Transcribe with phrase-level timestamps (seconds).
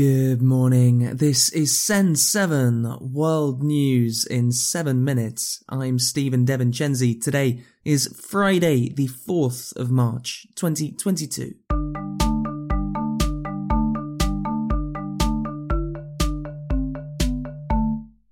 [0.00, 1.14] Good morning.
[1.14, 5.62] This is Send 7 World News in 7 minutes.
[5.68, 7.22] I'm Stephen Devincenzi.
[7.22, 11.54] Today is Friday, the 4th of March, 2022.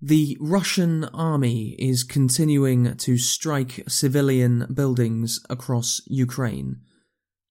[0.00, 6.80] The Russian army is continuing to strike civilian buildings across Ukraine.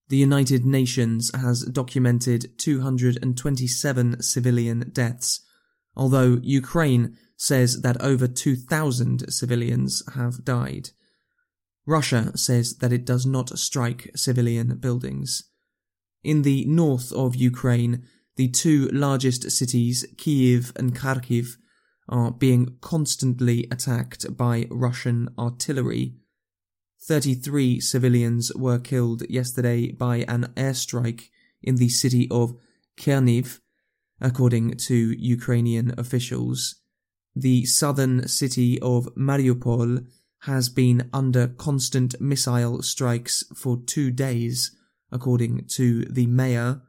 [0.09, 5.41] The United Nations has documented 227 civilian deaths,
[5.95, 10.91] although Ukraine says that over 2,000 civilians have died.
[11.85, 15.43] Russia says that it does not strike civilian buildings.
[16.23, 18.03] In the north of Ukraine,
[18.35, 21.57] the two largest cities, Kiev and Kharkiv,
[22.09, 26.15] are being constantly attacked by Russian artillery.
[27.07, 31.29] 33 civilians were killed yesterday by an airstrike
[31.63, 32.57] in the city of
[32.97, 33.61] Chernihiv,
[34.19, 36.75] according to Ukrainian officials.
[37.33, 40.05] The southern city of Mariupol
[40.41, 44.75] has been under constant missile strikes for two days,
[45.09, 46.81] according to the mayor.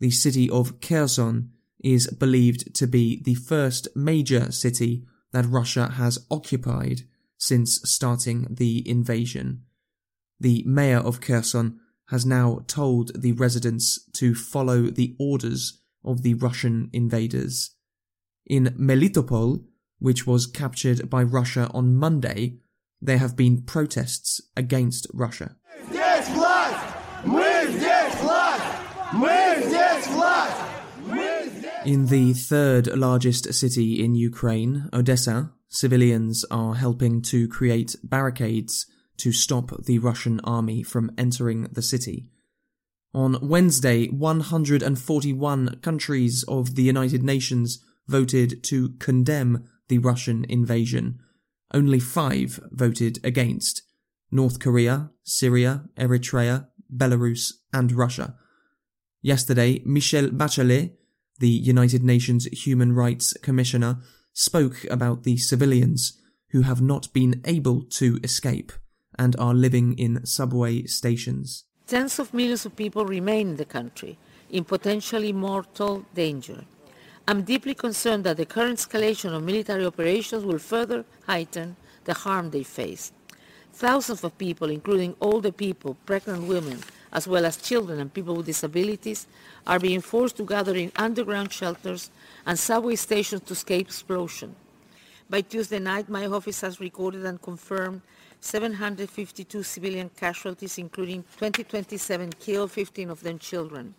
[0.00, 6.18] The city of Kherson is believed to be the first major city that Russia has
[6.30, 7.04] occupied
[7.40, 9.62] since starting the invasion.
[10.38, 16.34] The mayor of Kherson has now told the residents to follow the orders of the
[16.34, 17.70] Russian invaders.
[18.46, 19.64] In Melitopol,
[19.98, 22.58] which was captured by Russia on Monday,
[23.00, 25.56] there have been protests against Russia.
[31.86, 39.32] In the third largest city in Ukraine, Odessa, civilians are helping to create barricades to
[39.32, 42.26] stop the Russian army from entering the city.
[43.14, 51.18] On Wednesday, 141 countries of the United Nations voted to condemn the Russian invasion.
[51.72, 53.82] Only five voted against
[54.30, 58.34] North Korea, Syria, Eritrea, Belarus, and Russia.
[59.22, 60.92] Yesterday, Michelle Bachelet,
[61.38, 63.98] the United Nations Human Rights Commissioner,
[64.32, 66.18] spoke about the civilians
[66.50, 68.72] who have not been able to escape
[69.18, 71.64] and are living in subway stations.
[71.86, 74.18] Tens of millions of people remain in the country
[74.50, 76.64] in potentially mortal danger.
[77.28, 82.50] I'm deeply concerned that the current escalation of military operations will further heighten the harm
[82.50, 83.12] they face.
[83.72, 86.80] Thousands of people, including older people, pregnant women,
[87.12, 89.26] as well as children and people with disabilities,
[89.66, 92.10] are being forced to gather in underground shelters
[92.46, 94.54] and subway stations to escape explosion.
[95.28, 98.02] By Tuesday night, my office has recorded and confirmed
[98.40, 103.94] 752 civilian casualties, including 2027 killed, 15 of them children.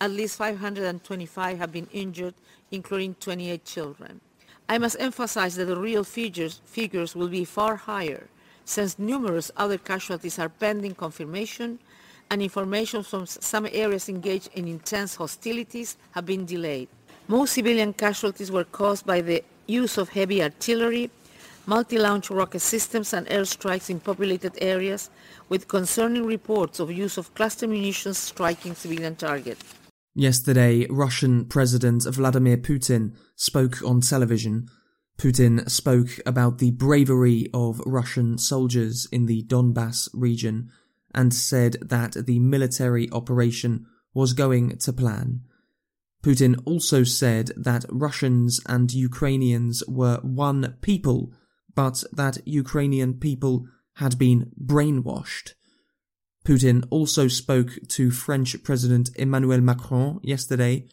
[0.00, 2.34] At least 525 have been injured,
[2.70, 4.20] including 28 children.
[4.68, 8.28] I must emphasize that the real figures, figures will be far higher,
[8.64, 11.78] since numerous other casualties are pending confirmation
[12.32, 16.88] and information from some areas engaged in intense hostilities have been delayed.
[17.28, 21.10] Most civilian casualties were caused by the use of heavy artillery,
[21.66, 25.10] multi-launch rocket systems and airstrikes in populated areas,
[25.50, 29.62] with concerning reports of use of cluster munitions striking civilian targets.
[30.14, 34.68] Yesterday, Russian President Vladimir Putin spoke on television.
[35.18, 40.70] Putin spoke about the bravery of Russian soldiers in the Donbass region
[41.14, 45.40] and said that the military operation was going to plan.
[46.22, 51.32] Putin also said that Russians and Ukrainians were one people,
[51.74, 55.54] but that Ukrainian people had been brainwashed.
[56.44, 60.86] Putin also spoke to French President Emmanuel Macron yesterday,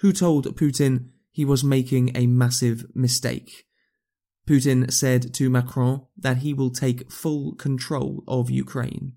[0.00, 3.66] who told Putin he was making a massive mistake.
[4.48, 9.14] Putin said to Macron that he will take full control of Ukraine.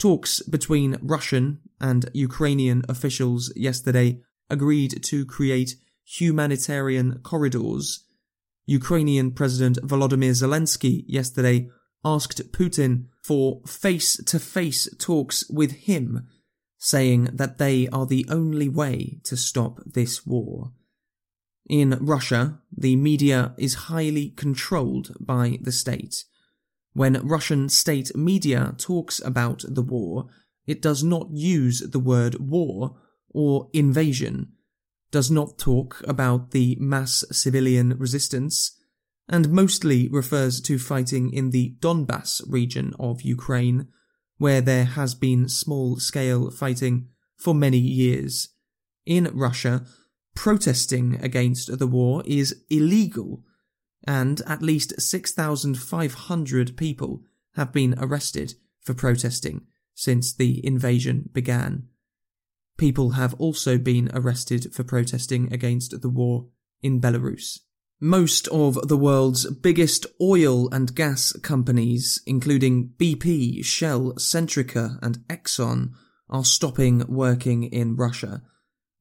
[0.00, 8.02] Talks between Russian and Ukrainian officials yesterday agreed to create humanitarian corridors.
[8.64, 11.68] Ukrainian President Volodymyr Zelensky yesterday
[12.02, 16.26] asked Putin for face to face talks with him,
[16.78, 20.72] saying that they are the only way to stop this war.
[21.68, 26.24] In Russia, the media is highly controlled by the state.
[26.92, 30.28] When Russian state media talks about the war,
[30.66, 32.96] it does not use the word war
[33.28, 34.52] or invasion,
[35.10, 38.76] does not talk about the mass civilian resistance,
[39.28, 43.88] and mostly refers to fighting in the Donbass region of Ukraine,
[44.38, 48.48] where there has been small scale fighting for many years.
[49.06, 49.84] In Russia,
[50.34, 53.44] protesting against the war is illegal,
[54.06, 57.22] and at least 6,500 people
[57.54, 59.62] have been arrested for protesting
[59.94, 61.86] since the invasion began.
[62.78, 66.46] People have also been arrested for protesting against the war
[66.82, 67.58] in Belarus.
[68.00, 75.90] Most of the world's biggest oil and gas companies, including BP, Shell, Centrica, and Exxon,
[76.30, 78.42] are stopping working in Russia.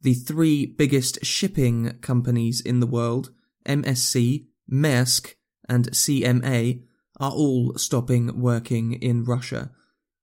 [0.02, 3.32] The three biggest shipping companies in the world,
[3.66, 5.36] MSC, Maersk,
[5.68, 6.84] and CMA,
[7.20, 9.72] are all stopping working in Russia.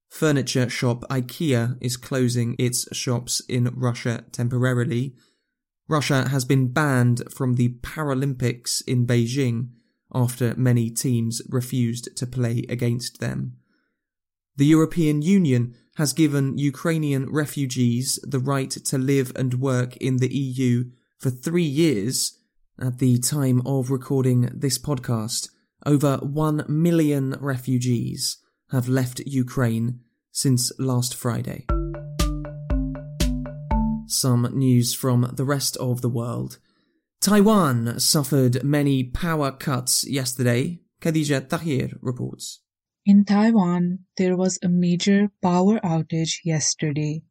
[0.08, 5.14] Furniture shop IKEA is closing its shops in Russia temporarily.
[5.88, 9.70] Russia has been banned from the Paralympics in Beijing
[10.14, 13.56] after many teams refused to play against them.
[14.56, 20.34] The European Union has given Ukrainian refugees the right to live and work in the
[20.34, 20.84] EU
[21.18, 22.38] for three years.
[22.78, 25.48] At the time of recording this podcast,
[25.86, 28.36] over 1 million refugees
[28.70, 30.00] have left Ukraine
[30.30, 31.64] since last Friday.
[34.06, 36.58] Some news from the rest of the world.
[37.22, 42.60] Taiwan suffered many power cuts yesterday, Khadija Tahir reports.
[43.06, 47.22] In Taiwan, there was a major power outage yesterday.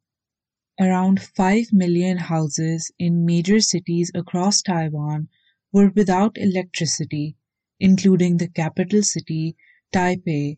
[0.77, 5.29] Around 5 million houses in major cities across Taiwan
[5.71, 7.37] were without electricity,
[7.79, 9.55] including the capital city,
[9.93, 10.57] Taipei.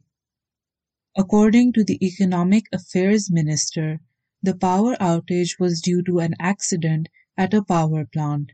[1.16, 4.02] According to the Economic Affairs Minister,
[4.42, 8.54] the power outage was due to an accident at a power plant.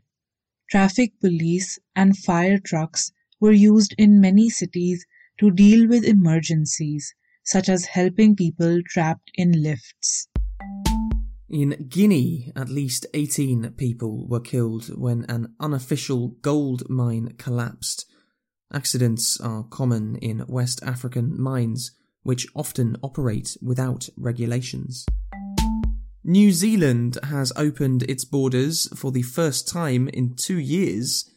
[0.68, 3.10] Traffic police and fire trucks
[3.40, 5.06] were used in many cities
[5.38, 10.28] to deal with emergencies, such as helping people trapped in lifts.
[11.48, 18.06] In Guinea, at least 18 people were killed when an unofficial gold mine collapsed.
[18.72, 21.92] Accidents are common in West African mines,
[22.22, 25.06] which often operate without regulations.
[26.24, 31.30] New Zealand has opened its borders for the first time in two years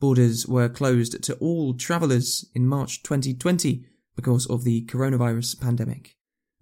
[0.00, 3.84] Borders were closed to all travellers in March 2020
[4.14, 6.17] because of the coronavirus pandemic.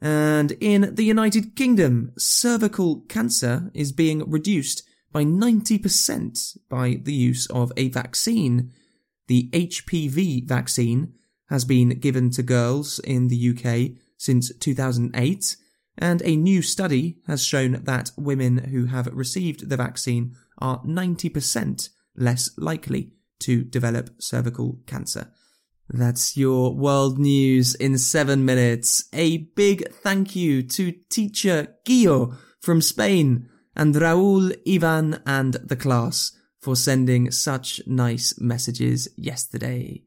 [0.06, 7.48] And in the United Kingdom, cervical cancer is being reduced by 90% by the use
[7.48, 8.70] of a vaccine.
[9.26, 11.14] The HPV vaccine
[11.46, 15.56] has been given to girls in the UK since 2008,
[15.98, 21.88] and a new study has shown that women who have received the vaccine are 90%
[22.14, 23.10] less likely
[23.40, 25.32] to develop cervical cancer.
[25.88, 29.04] That's your world news in seven minutes.
[29.12, 36.32] A big thank you to teacher Guillo from Spain and Raul, Ivan and the class
[36.60, 40.02] for sending such nice messages yesterday.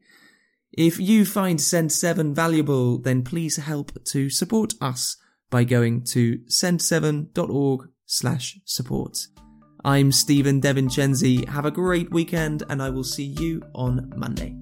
[0.72, 5.16] If you find Send 7 valuable, then please help to support us
[5.50, 9.18] by going to send7.org slash support.
[9.84, 11.48] I'm Stephen Devincenzi.
[11.48, 14.54] Have a great weekend, and I will see you on Monday.